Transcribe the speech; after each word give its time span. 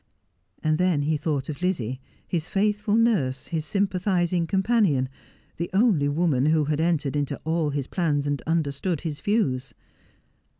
And 0.63 0.79
then 0.79 1.03
he 1.03 1.15
thought 1.15 1.47
of 1.47 1.61
Lizzie, 1.61 2.01
his 2.27 2.47
faithful 2.47 2.95
nurse, 2.95 3.45
his 3.45 3.67
sym 3.67 3.85
308 3.85 3.85
Just 3.85 4.07
as 4.07 4.07
I 4.33 4.35
Am. 4.35 4.45
pathizing 4.47 4.49
companion, 4.49 5.09
the 5.57 5.69
only 5.73 6.09
woman 6.09 6.47
who 6.47 6.65
had 6.65 6.79
entered 6.81 7.15
into 7.15 7.39
all 7.43 7.69
his 7.69 7.85
plans 7.85 8.25
and 8.25 8.41
understood 8.47 9.01
his 9.01 9.19
views. 9.21 9.75